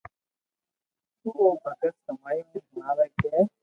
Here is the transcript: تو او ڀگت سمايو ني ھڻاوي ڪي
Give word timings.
تو 1.21 1.29
او 1.39 1.47
ڀگت 1.63 1.93
سمايو 2.05 2.43
ني 2.51 2.59
ھڻاوي 2.69 3.07
ڪي 3.19 3.29